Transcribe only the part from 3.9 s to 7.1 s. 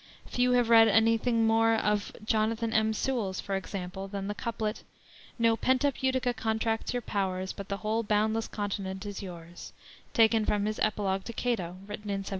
than the couplet, "No pent up Utica contracts your